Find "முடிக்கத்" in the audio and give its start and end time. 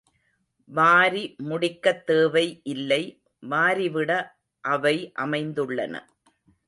1.43-2.03